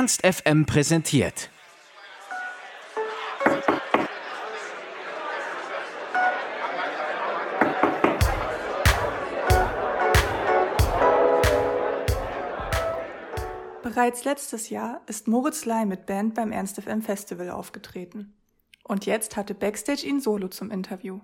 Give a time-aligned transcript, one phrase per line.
[0.00, 1.50] Ernst FM präsentiert.
[13.82, 18.32] Bereits letztes Jahr ist Moritz Lai mit Band beim Ernst FM Festival aufgetreten.
[18.84, 21.20] Und jetzt hatte Backstage ihn solo zum Interview.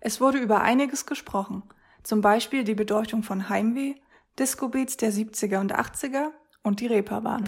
[0.00, 1.62] Es wurde über einiges gesprochen,
[2.02, 3.94] zum Beispiel die Bedeutung von Heimweh,
[4.40, 6.30] Disco-Beats der 70er und 80er
[6.64, 7.44] und die Reeperbahn.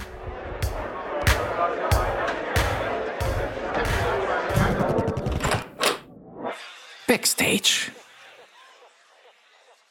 [7.24, 7.91] Backstage.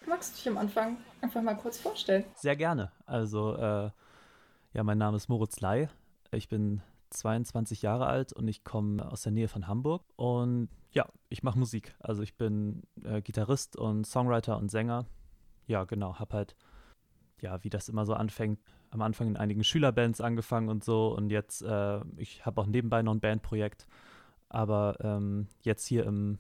[0.08, 2.26] Magst du dich am Anfang einfach mal kurz vorstellen?
[2.36, 2.92] Sehr gerne.
[3.08, 3.90] Also, äh,
[4.74, 5.90] ja, mein Name ist Moritz Lai.
[6.32, 10.04] Ich bin 22 Jahre alt und ich komme aus der Nähe von Hamburg.
[10.16, 11.96] Und ja, ich mache Musik.
[11.98, 15.08] Also ich bin äh, Gitarrist und Songwriter und Sänger.
[15.66, 16.56] Ja, genau, habe halt,
[17.42, 18.60] ja, wie das immer so anfängt,
[18.92, 21.08] am Anfang in einigen Schülerbands angefangen und so.
[21.08, 23.88] Und jetzt, äh, ich habe auch nebenbei noch ein Bandprojekt.
[24.50, 26.38] Aber ähm, jetzt hier im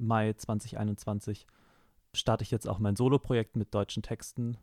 [0.00, 1.46] Mai 2021
[2.12, 4.56] starte ich jetzt auch mein Soloprojekt mit deutschen Texten.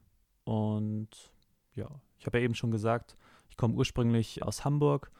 [0.44, 1.32] Und
[1.74, 3.18] ja, ich habe ja eben schon gesagt,
[3.50, 5.12] ich komme ursprünglich aus Hamburg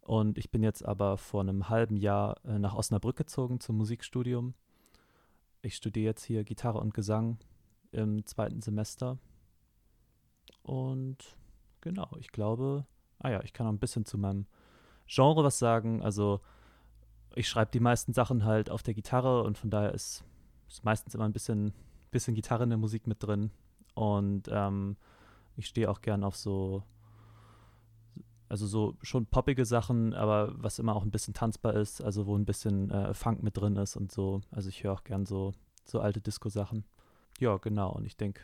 [0.00, 4.54] und ich bin jetzt aber vor einem halben Jahr äh, nach Osnabrück gezogen zum Musikstudium.
[5.62, 7.38] Ich studiere jetzt hier Gitarre und Gesang
[7.92, 9.18] im zweiten Semester.
[10.62, 11.36] Und
[11.80, 12.86] genau, ich glaube,
[13.18, 14.46] ah ja, ich kann noch ein bisschen zu meinem
[15.06, 16.02] Genre was sagen.
[16.02, 16.40] Also
[17.36, 20.24] ich schreibe die meisten Sachen halt auf der Gitarre und von daher ist,
[20.68, 21.72] ist meistens immer ein bisschen,
[22.10, 23.50] bisschen Gitarre in der Musik mit drin.
[23.94, 24.96] Und ähm,
[25.54, 26.82] ich stehe auch gern auf so,
[28.48, 32.36] also so schon poppige Sachen, aber was immer auch ein bisschen tanzbar ist, also wo
[32.36, 34.40] ein bisschen äh, Funk mit drin ist und so.
[34.50, 35.52] Also ich höre auch gern so,
[35.84, 36.84] so alte Disco-Sachen.
[37.38, 37.92] Ja, genau.
[37.92, 38.40] Und ich denke,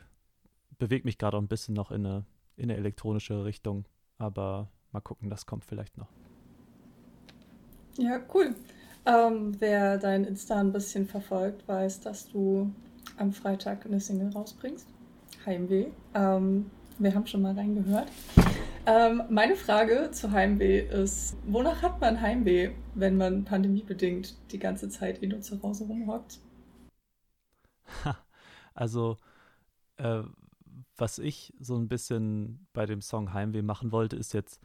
[0.78, 3.86] bewege mich gerade auch ein bisschen noch in eine, in eine elektronische Richtung,
[4.18, 6.12] aber mal gucken, das kommt vielleicht noch.
[7.96, 8.54] Ja, cool.
[9.04, 12.72] Ähm, wer dein Insta ein bisschen verfolgt, weiß, dass du
[13.16, 14.86] am Freitag eine Single rausbringst.
[15.44, 15.86] Heimweh.
[16.14, 18.08] Ähm, wir haben schon mal reingehört.
[18.86, 24.88] Ähm, meine Frage zu Heimweh ist, wonach hat man Heimweh, wenn man pandemiebedingt die ganze
[24.88, 26.38] Zeit eh nur zu Hause rumhockt?
[28.74, 29.18] Also,
[29.98, 30.22] äh,
[30.96, 34.60] was ich so ein bisschen bei dem Song Heimweh machen wollte, ist jetzt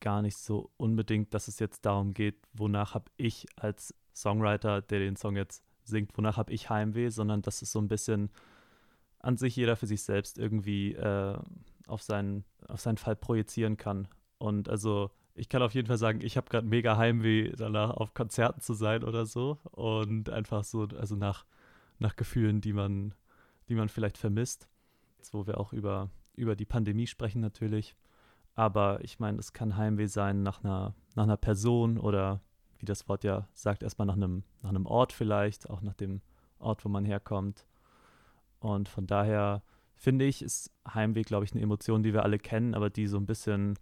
[0.00, 4.98] gar nicht so unbedingt, dass es jetzt darum geht, wonach habe ich als Songwriter, der
[5.00, 8.30] den Song jetzt singt, wonach habe ich Heimweh, sondern dass es so ein bisschen
[9.18, 11.38] an sich jeder für sich selbst irgendwie äh,
[11.86, 14.08] auf, seinen, auf seinen Fall projizieren kann.
[14.38, 18.14] Und also ich kann auf jeden Fall sagen, ich habe gerade mega Heimweh danach, auf
[18.14, 19.58] Konzerten zu sein oder so.
[19.70, 21.44] Und einfach so, also nach,
[21.98, 23.14] nach Gefühlen, die man,
[23.68, 24.68] die man vielleicht vermisst.
[25.18, 27.94] Jetzt, wo wir auch über, über die Pandemie sprechen natürlich.
[28.60, 32.42] Aber ich meine, es kann Heimweh sein nach einer, nach einer Person oder
[32.78, 36.20] wie das Wort ja sagt, erstmal nach einem, nach einem Ort vielleicht, auch nach dem
[36.58, 37.64] Ort, wo man herkommt.
[38.58, 39.62] Und von daher
[39.94, 43.16] finde ich, ist Heimweh, glaube ich, eine Emotion, die wir alle kennen, aber die so
[43.16, 43.78] ein bisschen,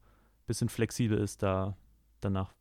[0.47, 1.77] bisschen flexibel ist, da
[2.21, 2.55] danach,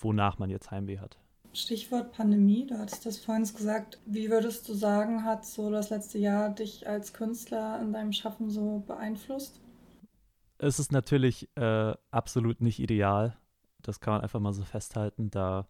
[0.00, 1.18] wonach man jetzt Heimweh hat.
[1.52, 3.98] Stichwort Pandemie, du hattest das vorhin gesagt.
[4.06, 8.48] Wie würdest du sagen, hat so das letzte Jahr dich als Künstler in deinem Schaffen
[8.48, 9.60] so beeinflusst?
[10.58, 13.36] Es ist natürlich äh, absolut nicht ideal.
[13.82, 15.30] Das kann man einfach mal so festhalten.
[15.30, 15.68] Da,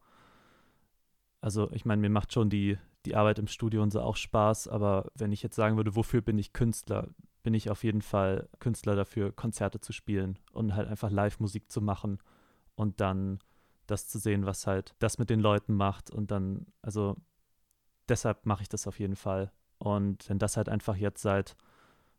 [1.41, 4.69] also ich meine, mir macht schon die, die Arbeit im Studio und so auch Spaß,
[4.69, 7.09] aber wenn ich jetzt sagen würde, wofür bin ich Künstler,
[7.43, 11.81] bin ich auf jeden Fall Künstler dafür, Konzerte zu spielen und halt einfach Live-Musik zu
[11.81, 12.19] machen
[12.75, 13.39] und dann
[13.87, 17.17] das zu sehen, was halt das mit den Leuten macht und dann, also
[18.09, 19.53] deshalb mache ich das auf jeden Fall.
[19.79, 21.57] Und wenn das halt einfach jetzt seit,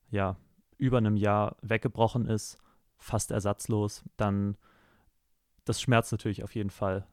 [0.10, 0.38] ja,
[0.78, 2.58] über einem Jahr weggebrochen ist,
[2.98, 4.58] fast ersatzlos, dann
[5.66, 7.06] das schmerzt natürlich auf jeden Fall.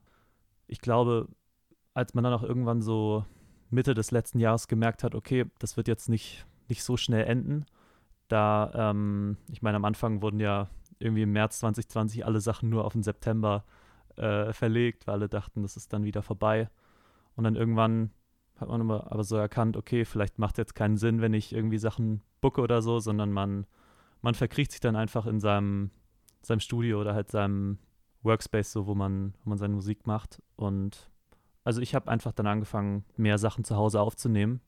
[0.67, 1.29] Ich glaube,
[1.93, 3.25] als man dann auch irgendwann so
[3.71, 7.67] Mitte des letzten Jahres gemerkt hat, okay, das wird jetzt nicht, nicht so schnell enden.
[8.29, 10.69] Da, ähm, ich meine, am Anfang wurden ja
[10.99, 13.65] irgendwie im März 2020 alle Sachen nur auf den September
[14.17, 16.71] äh, verlegt, weil alle dachten, das ist dann wieder vorbei.
[17.37, 18.11] Und dann irgendwann
[18.57, 22.23] hat man aber so erkannt, okay, vielleicht macht jetzt keinen Sinn, wenn ich irgendwie Sachen
[22.41, 23.67] bucke oder so, sondern man,
[24.23, 25.91] man verkriecht sich dann einfach in seinem,
[26.43, 27.79] seinem Studio oder halt seinem
[28.23, 30.43] Workspace, so wo man, wo man seine Musik macht.
[30.57, 31.11] Und
[31.65, 34.61] also ich habe einfach dann angefangen, mehr Sachen zu Hause aufzunehmen,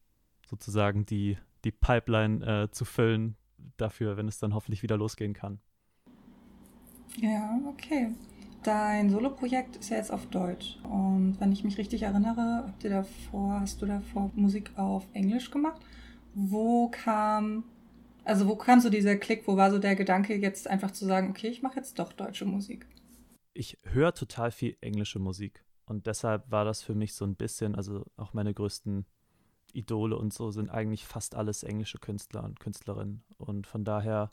[0.46, 3.36] sozusagen die, die Pipeline äh, zu füllen
[3.76, 5.60] dafür, wenn es dann hoffentlich wieder losgehen kann.
[7.18, 8.14] Ja, okay.
[8.66, 10.76] Dein Soloprojekt ist ja jetzt auf Deutsch.
[10.82, 15.52] Und wenn ich mich richtig erinnere, habt ihr davor, hast du davor Musik auf Englisch
[15.52, 15.80] gemacht.
[16.34, 17.62] Wo kam
[18.24, 21.30] Also wo kam so dieser Klick, wo war so der Gedanke jetzt einfach zu sagen,
[21.30, 22.88] okay, ich mache jetzt doch deutsche Musik?
[23.54, 27.76] Ich höre total viel englische Musik und deshalb war das für mich so ein bisschen,
[27.76, 29.06] also auch meine größten
[29.74, 34.32] Idole und so sind eigentlich fast alles englische Künstler und Künstlerinnen und von daher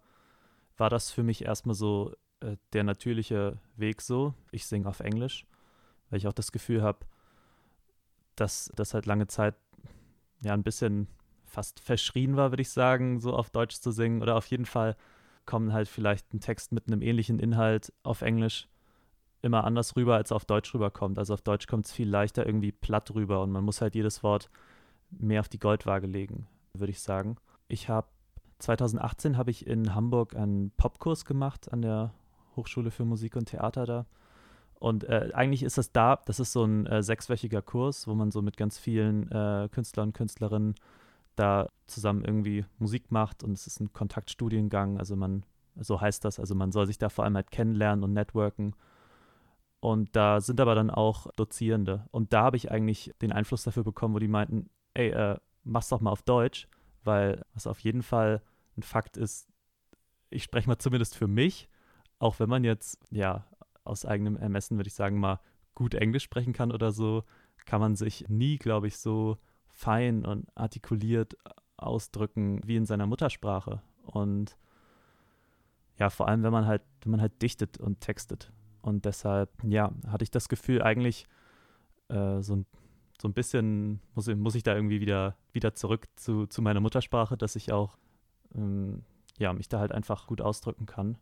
[0.76, 4.34] war das für mich erstmal so äh, der natürliche Weg so.
[4.52, 5.46] Ich singe auf Englisch,
[6.10, 7.00] weil ich auch das Gefühl habe,
[8.36, 9.56] dass das halt lange Zeit
[10.42, 11.08] ja ein bisschen
[11.46, 14.22] fast verschrien war, würde ich sagen, so auf Deutsch zu singen.
[14.22, 14.96] Oder auf jeden Fall
[15.46, 18.68] kommen halt vielleicht ein Text mit einem ähnlichen Inhalt auf Englisch
[19.42, 21.20] immer anders rüber, als auf Deutsch rüberkommt.
[21.20, 24.24] Also auf Deutsch kommt es viel leichter irgendwie platt rüber und man muss halt jedes
[24.24, 24.50] Wort
[25.12, 27.38] mehr auf die Goldwaage legen, würde ich sagen.
[27.68, 28.08] Ich habe
[28.60, 32.14] 2018 habe ich in Hamburg einen Popkurs gemacht an der
[32.56, 34.06] Hochschule für Musik und Theater da.
[34.80, 38.32] Und äh, eigentlich ist das da, das ist so ein äh, sechswöchiger Kurs, wo man
[38.32, 40.76] so mit ganz vielen äh, Künstlern und Künstlerinnen
[41.36, 45.46] da zusammen irgendwie Musik macht und es ist ein Kontaktstudiengang, also man,
[45.76, 48.76] so heißt das, also man soll sich da vor allem halt kennenlernen und networken.
[49.80, 52.08] Und da sind aber dann auch Dozierende.
[52.12, 55.90] Und da habe ich eigentlich den Einfluss dafür bekommen, wo die meinten, ey, äh, mach's
[55.90, 56.68] doch mal auf Deutsch,
[57.04, 58.42] weil was auf jeden Fall
[58.78, 59.50] ein Fakt ist,
[60.30, 61.68] ich spreche mal zumindest für mich,
[62.24, 63.46] auch wenn man jetzt, ja,
[63.84, 65.42] aus eigenem Ermessen, würde ich sagen, mal
[65.76, 67.26] gut Englisch sprechen kann oder so,
[67.66, 69.38] kann man sich nie, glaube ich, so
[69.68, 71.36] fein und artikuliert
[71.76, 73.82] ausdrücken wie in seiner Muttersprache.
[74.04, 74.58] Und
[75.98, 78.54] ja, vor allem, wenn man halt, wenn man halt dichtet und textet.
[78.82, 81.26] Und deshalb, ja, hatte ich das Gefühl, eigentlich
[82.08, 82.66] äh, so, ein,
[83.22, 87.36] so ein bisschen muss, muss ich da irgendwie wieder, wieder zurück zu, zu meiner Muttersprache,
[87.36, 87.98] dass ich auch
[88.56, 89.04] ähm,
[89.38, 91.18] ja, mich da halt einfach gut ausdrücken kann.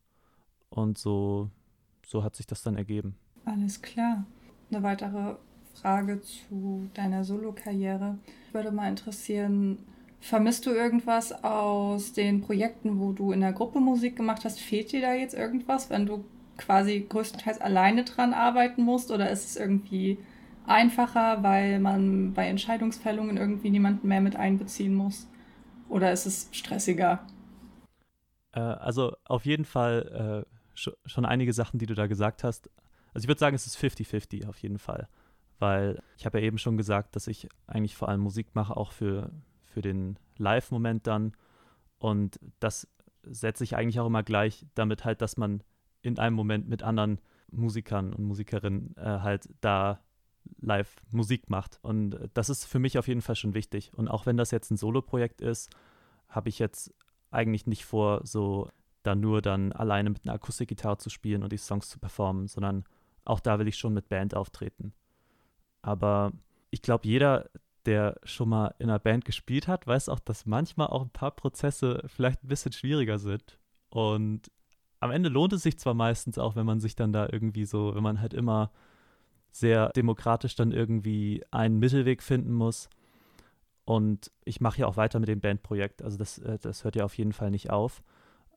[0.71, 1.49] Und so,
[2.05, 3.15] so hat sich das dann ergeben.
[3.45, 4.25] Alles klar.
[4.71, 5.35] Eine weitere
[5.73, 8.17] Frage zu deiner Solokarriere.
[8.53, 9.79] Würde mal interessieren,
[10.21, 14.59] vermisst du irgendwas aus den Projekten, wo du in der Gruppe Musik gemacht hast?
[14.59, 16.23] Fehlt dir da jetzt irgendwas, wenn du
[16.57, 19.11] quasi größtenteils alleine dran arbeiten musst?
[19.11, 20.19] Oder ist es irgendwie
[20.65, 25.27] einfacher, weil man bei Entscheidungsfällungen irgendwie niemanden mehr mit einbeziehen muss?
[25.89, 27.25] Oder ist es stressiger?
[28.53, 32.69] Äh, also auf jeden Fall äh, schon einige Sachen, die du da gesagt hast.
[33.13, 35.07] Also ich würde sagen, es ist 50-50 auf jeden Fall
[35.61, 38.91] weil ich habe ja eben schon gesagt, dass ich eigentlich vor allem Musik mache, auch
[38.91, 39.31] für,
[39.61, 41.33] für den Live-Moment dann.
[41.99, 42.87] Und das
[43.21, 45.61] setze ich eigentlich auch immer gleich damit halt, dass man
[46.01, 47.21] in einem Moment mit anderen
[47.51, 49.99] Musikern und Musikerinnen äh, halt da
[50.59, 51.77] live Musik macht.
[51.83, 53.91] Und das ist für mich auf jeden Fall schon wichtig.
[53.95, 55.69] Und auch wenn das jetzt ein Solo-Projekt ist,
[56.27, 56.91] habe ich jetzt
[57.29, 58.67] eigentlich nicht vor, so
[59.03, 62.85] da nur dann alleine mit einer Akustikgitarre zu spielen und die Songs zu performen, sondern
[63.25, 64.93] auch da will ich schon mit Band auftreten.
[65.81, 66.31] Aber
[66.69, 67.49] ich glaube, jeder,
[67.85, 71.31] der schon mal in einer Band gespielt hat, weiß auch, dass manchmal auch ein paar
[71.31, 73.59] Prozesse vielleicht ein bisschen schwieriger sind.
[73.89, 74.51] Und
[74.99, 77.95] am Ende lohnt es sich zwar meistens auch, wenn man sich dann da irgendwie so,
[77.95, 78.71] wenn man halt immer
[79.51, 82.89] sehr demokratisch dann irgendwie einen Mittelweg finden muss.
[83.83, 86.03] Und ich mache ja auch weiter mit dem Bandprojekt.
[86.03, 88.03] Also das, äh, das hört ja auf jeden Fall nicht auf.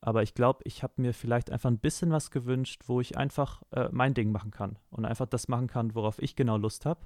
[0.06, 3.62] Aber ich glaube, ich habe mir vielleicht einfach ein bisschen was gewünscht, wo ich einfach
[3.70, 7.00] äh, mein Ding machen kann und einfach das machen kann, worauf ich genau Lust habe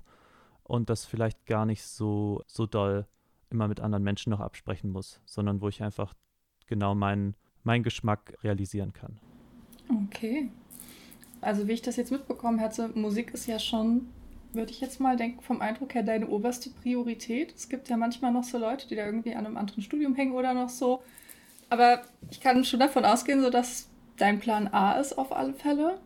[0.64, 3.06] und das vielleicht gar nicht so, so doll
[3.50, 6.12] immer mit anderen Menschen noch absprechen muss, sondern wo ich einfach
[6.66, 9.20] genau meinen mein Geschmack realisieren kann.
[10.06, 10.50] Okay.
[11.40, 14.08] Also wie ich das jetzt mitbekommen hatte, Musik ist ja schon,
[14.52, 17.54] würde ich jetzt mal denken, vom Eindruck her deine oberste Priorität.
[17.54, 20.32] Es gibt ja manchmal noch so Leute, die da irgendwie an einem anderen Studium hängen
[20.32, 21.00] oder noch so
[21.70, 25.98] aber ich kann schon davon ausgehen, so dass dein Plan A ist auf alle Fälle.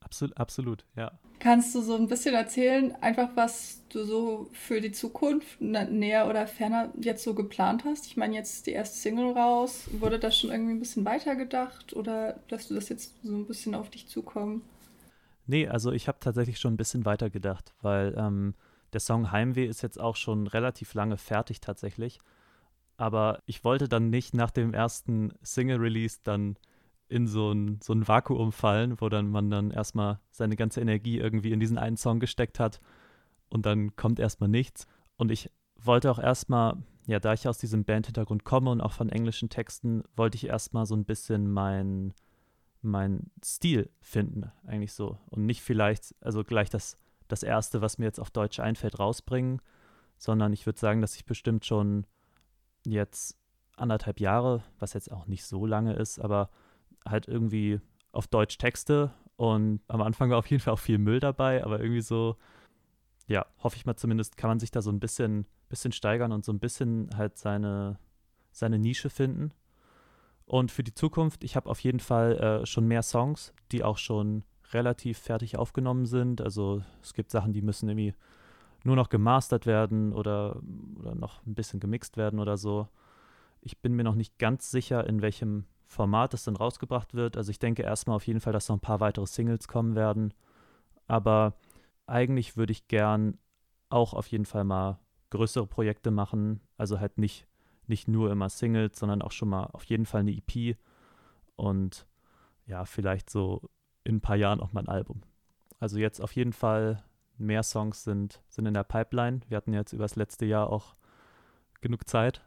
[0.00, 1.12] Absolut, absolut, ja.
[1.40, 6.46] Kannst du so ein bisschen erzählen, einfach was du so für die Zukunft näher oder
[6.46, 8.06] ferner jetzt so geplant hast?
[8.06, 9.88] Ich meine, jetzt die erste Single raus.
[9.92, 13.74] Wurde das schon irgendwie ein bisschen weitergedacht oder lässt du das jetzt so ein bisschen
[13.74, 14.62] auf dich zukommen?
[15.46, 18.54] Nee, also ich habe tatsächlich schon ein bisschen weitergedacht, weil ähm,
[18.94, 22.20] der Song Heimweh ist jetzt auch schon relativ lange fertig tatsächlich.
[22.96, 26.56] Aber ich wollte dann nicht nach dem ersten Single-Release dann
[27.08, 31.18] in so ein, so ein Vakuum fallen, wo dann man dann erstmal seine ganze Energie
[31.18, 32.80] irgendwie in diesen einen Song gesteckt hat
[33.50, 34.86] und dann kommt erstmal nichts.
[35.16, 39.10] Und ich wollte auch erstmal, ja, da ich aus diesem Band-Hintergrund komme und auch von
[39.10, 42.14] englischen Texten, wollte ich erstmal so ein bisschen mein,
[42.80, 45.18] mein Stil finden, eigentlich so.
[45.30, 46.96] Und nicht vielleicht, also gleich das,
[47.28, 49.60] das Erste, was mir jetzt auf Deutsch einfällt, rausbringen,
[50.16, 52.06] sondern ich würde sagen, dass ich bestimmt schon
[52.84, 53.36] jetzt
[53.76, 56.50] anderthalb Jahre, was jetzt auch nicht so lange ist, aber
[57.04, 57.80] halt irgendwie
[58.12, 61.80] auf Deutsch Texte und am Anfang war auf jeden Fall auch viel Müll dabei, aber
[61.80, 62.36] irgendwie so,
[63.26, 66.44] ja, hoffe ich mal zumindest, kann man sich da so ein bisschen, bisschen steigern und
[66.44, 67.98] so ein bisschen halt seine,
[68.52, 69.52] seine Nische finden.
[70.46, 73.98] Und für die Zukunft, ich habe auf jeden Fall äh, schon mehr Songs, die auch
[73.98, 76.40] schon relativ fertig aufgenommen sind.
[76.40, 78.14] Also es gibt Sachen, die müssen irgendwie
[78.84, 80.60] nur noch gemastert werden oder,
[80.96, 82.88] oder noch ein bisschen gemixt werden oder so.
[83.60, 87.36] Ich bin mir noch nicht ganz sicher, in welchem Format das dann rausgebracht wird.
[87.36, 90.34] Also ich denke erstmal auf jeden Fall, dass noch ein paar weitere Singles kommen werden.
[91.06, 91.54] Aber
[92.06, 93.38] eigentlich würde ich gern
[93.88, 94.98] auch auf jeden Fall mal
[95.30, 96.60] größere Projekte machen.
[96.76, 97.46] Also halt nicht,
[97.86, 100.76] nicht nur immer Singles, sondern auch schon mal auf jeden Fall eine EP.
[101.56, 102.06] Und
[102.66, 103.62] ja, vielleicht so
[104.04, 105.22] in ein paar Jahren auch mal ein Album.
[105.80, 107.02] Also jetzt auf jeden Fall
[107.38, 109.40] mehr Songs sind, sind in der Pipeline.
[109.48, 110.94] Wir hatten jetzt über das letzte Jahr auch
[111.80, 112.42] genug Zeit.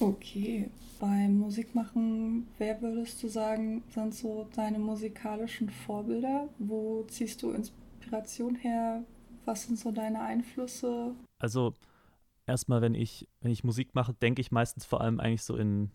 [0.00, 0.70] Okay,
[1.00, 6.48] beim Musikmachen, wer würdest du sagen, sind so deine musikalischen Vorbilder?
[6.58, 9.04] Wo ziehst du Inspiration her?
[9.44, 11.14] Was sind so deine Einflüsse?
[11.38, 11.74] Also
[12.46, 15.90] erstmal, wenn ich, wenn ich Musik mache, denke ich meistens vor allem eigentlich so in,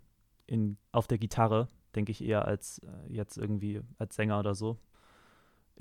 [0.47, 4.77] in auf der Gitarre, denke ich eher als äh, jetzt irgendwie als Sänger oder so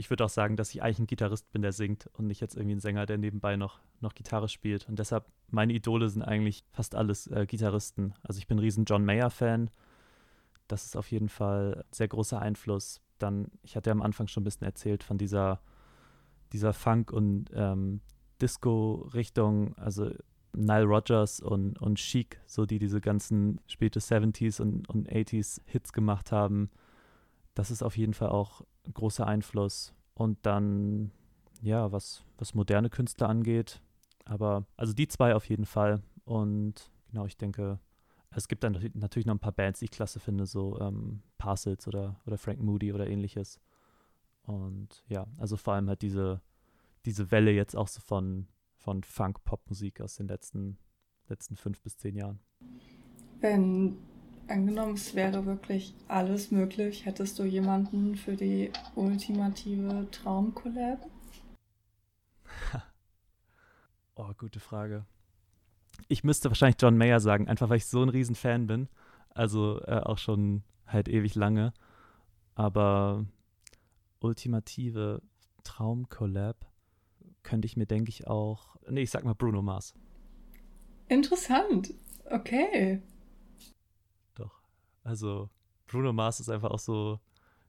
[0.02, 2.56] ich würde auch sagen, dass ich eigentlich ein Gitarrist bin, der singt und nicht jetzt
[2.56, 4.88] irgendwie ein Sänger, der nebenbei noch, noch Gitarre spielt.
[4.88, 8.12] Und deshalb, meine Idole sind eigentlich fast alles äh, Gitarristen.
[8.24, 9.70] Also ich bin ein riesen John Mayer-Fan.
[10.66, 13.00] Das ist auf jeden Fall ein sehr großer Einfluss.
[13.20, 15.60] Dann, ich hatte ja am Anfang schon ein bisschen erzählt von dieser,
[16.52, 18.00] dieser Funk- und ähm,
[18.40, 20.10] Disco-Richtung, also
[20.52, 25.92] Nile Rodgers und, und Chic, so die diese ganzen späte 70s und, und 80s Hits
[25.92, 26.70] gemacht haben.
[27.54, 29.94] Das ist auf jeden Fall auch großer Einfluss.
[30.14, 31.10] Und dann,
[31.60, 33.80] ja, was, was moderne Künstler angeht.
[34.24, 36.02] Aber, also die zwei auf jeden Fall.
[36.24, 37.78] Und genau, ich denke,
[38.30, 41.86] es gibt dann natürlich noch ein paar Bands, die ich klasse finde, so ähm, Parcels
[41.86, 43.60] oder, oder Frank Moody oder ähnliches.
[44.44, 46.40] Und ja, also vor allem halt diese,
[47.04, 50.78] diese Welle jetzt auch so von, von Funk-Pop-Musik aus den letzten,
[51.28, 52.40] letzten fünf bis zehn Jahren.
[53.40, 53.98] Wenn
[54.48, 57.06] Angenommen, es wäre wirklich alles möglich.
[57.06, 61.06] Hättest du jemanden für die ultimative Traumcollab?
[64.14, 65.06] oh, gute Frage.
[66.08, 68.88] Ich müsste wahrscheinlich John Mayer sagen, einfach weil ich so ein Riesenfan bin.
[69.30, 71.72] Also äh, auch schon halt ewig lange.
[72.54, 73.24] Aber
[74.20, 75.22] ultimative
[75.64, 76.66] Traumcollab
[77.42, 78.76] könnte ich mir, denke ich, auch.
[78.88, 79.94] Nee, ich sag mal Bruno Mars.
[81.08, 81.94] Interessant.
[82.30, 83.00] Okay.
[85.04, 85.50] Also
[85.86, 87.20] Bruno Mars ist einfach auch so,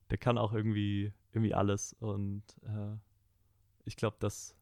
[0.09, 1.93] der kann auch irgendwie, irgendwie alles.
[1.99, 2.97] Und äh,
[3.85, 4.55] ich glaube, das,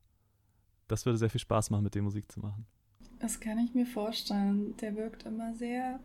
[0.87, 2.65] das würde sehr viel Spaß machen, mit dem Musik zu machen.
[3.19, 4.75] Das kann ich mir vorstellen.
[4.77, 5.99] Der wirkt immer sehr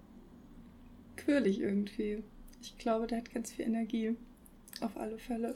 [1.16, 2.23] quirlig irgendwie.
[2.61, 4.16] Ich glaube, der hat ganz viel Energie.
[4.80, 5.54] Auf alle Fälle.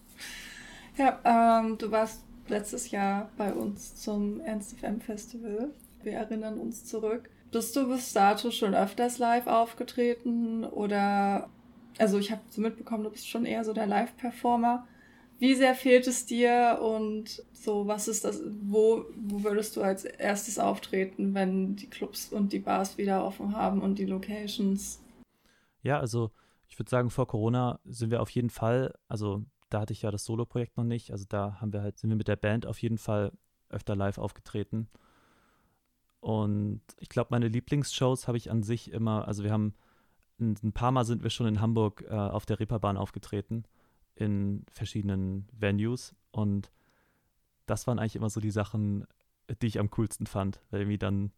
[0.96, 5.70] ja, ähm, du warst letztes Jahr bei uns zum Ernst FM Festival.
[6.02, 7.28] Wir erinnern uns zurück.
[7.52, 11.48] Bist du bis dato schon öfters live aufgetreten oder
[11.98, 14.86] also ich habe so mitbekommen, du bist schon eher so der Live-Performer.
[15.38, 20.04] Wie sehr fehlt es dir und so, was ist das, wo, wo würdest du als
[20.04, 25.02] erstes auftreten, wenn die Clubs und die Bars wieder offen haben und die Locations?
[25.82, 26.30] Ja, also
[26.68, 30.10] ich würde sagen, vor Corona sind wir auf jeden Fall, also da hatte ich ja
[30.10, 32.80] das Solo-Projekt noch nicht, also da haben wir halt, sind wir mit der Band auf
[32.80, 33.32] jeden Fall
[33.70, 34.88] öfter live aufgetreten.
[36.20, 39.74] Und ich glaube, meine Lieblingsshows habe ich an sich immer, also wir haben
[40.38, 43.64] ein, paar Mal sind wir schon in Hamburg äh, auf der Reeperbahn aufgetreten,
[44.14, 46.14] in verschiedenen Venues.
[46.30, 46.70] Und
[47.66, 49.06] das waren eigentlich immer so die Sachen,
[49.62, 50.60] die ich am coolsten fand.
[50.70, 51.32] Weil irgendwie dann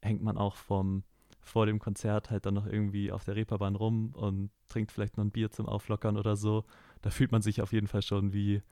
[0.00, 1.02] hängt man auch vom,
[1.40, 5.24] vor dem Konzert halt dann noch irgendwie auf der Reeperbahn rum und trinkt vielleicht noch
[5.24, 6.64] ein Bier zum Auflockern oder so.
[7.02, 8.62] Da fühlt man sich auf jeden Fall schon, wie,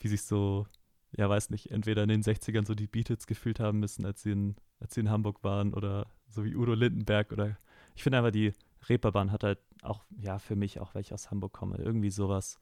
[0.00, 0.66] wie sich so,
[1.12, 4.32] ja, weiß nicht, entweder in den 60ern so die Beatles gefühlt haben müssen, als sie
[4.32, 7.56] in als sie in Hamburg waren oder so wie Udo Lindenberg oder
[7.94, 8.52] ich finde einfach die
[8.88, 12.58] Reeperbahn hat halt auch, ja, für mich, auch weil ich aus Hamburg komme, irgendwie sowas,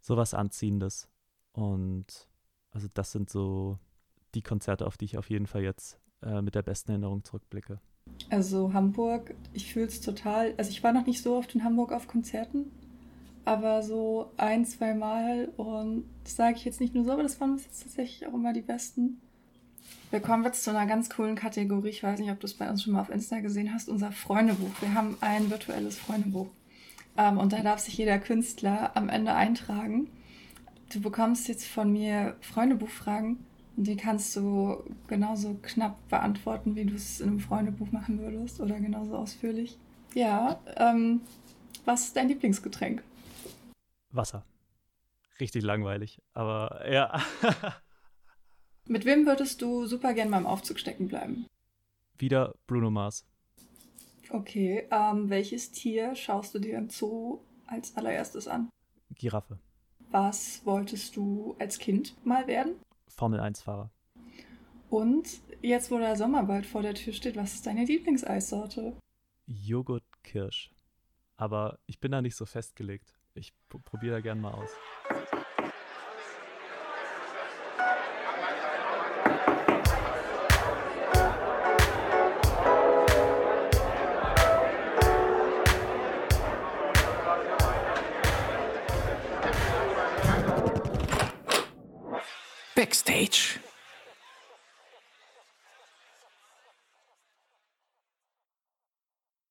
[0.00, 1.08] sowas Anziehendes.
[1.52, 2.28] Und
[2.70, 3.78] also das sind so
[4.34, 7.80] die Konzerte, auf die ich auf jeden Fall jetzt äh, mit der besten Erinnerung zurückblicke.
[8.30, 11.92] Also Hamburg, ich fühle es total, also ich war noch nicht so oft in Hamburg
[11.92, 12.70] auf Konzerten,
[13.44, 17.40] aber so ein, zwei Mal und das sage ich jetzt nicht nur so, aber das
[17.40, 19.20] waren tatsächlich auch immer die besten.
[20.10, 21.88] Wir kommen jetzt zu einer ganz coolen Kategorie.
[21.88, 23.88] Ich weiß nicht, ob du es bei uns schon mal auf Insta gesehen hast.
[23.88, 24.70] Unser Freundebuch.
[24.80, 26.48] Wir haben ein virtuelles Freundebuch.
[27.16, 30.08] Ähm, und da darf sich jeder Künstler am Ende eintragen.
[30.92, 33.38] Du bekommst jetzt von mir Freundebuchfragen
[33.76, 38.60] und die kannst du genauso knapp beantworten, wie du es in einem Freundebuch machen würdest
[38.60, 39.78] oder genauso ausführlich.
[40.14, 41.22] Ja, ähm,
[41.86, 43.02] was ist dein Lieblingsgetränk?
[44.10, 44.44] Wasser.
[45.40, 47.18] Richtig langweilig, aber ja.
[48.88, 51.46] Mit wem würdest du super gern beim Aufzug stecken bleiben?
[52.18, 53.24] Wieder Bruno Mars.
[54.30, 58.70] Okay, ähm, welches Tier schaust du dir im Zoo als allererstes an?
[59.10, 59.58] Giraffe.
[60.10, 62.74] Was wolltest du als Kind mal werden?
[63.08, 63.90] Formel 1-Fahrer.
[64.90, 68.94] Und jetzt, wo der Sommer bald vor der Tür steht, was ist deine Lieblingseissorte?
[69.46, 70.70] Joghurt Kirsch.
[71.36, 73.14] Aber ich bin da nicht so festgelegt.
[73.34, 74.70] Ich probiere da gern mal aus.